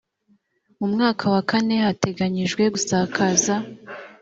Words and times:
mu 0.79 0.87
mwaka 0.93 1.23
wa 1.33 1.41
kane 1.49 1.75
hateganyijwe 1.85 2.61
gusakaza 2.73 3.53